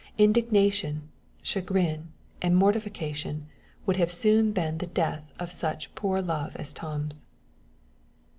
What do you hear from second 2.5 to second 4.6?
mortification would have soon